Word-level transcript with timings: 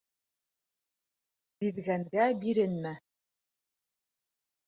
Биҙгәнгә 1.65 2.25
биренмә. 2.45 2.93